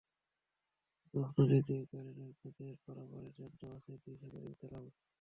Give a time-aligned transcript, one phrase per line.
[1.13, 4.85] নাফ নদীর দুই পারে রোহিঙ্গাদের পারাপারের জন্য আছে দুই শতাধিক দালাল।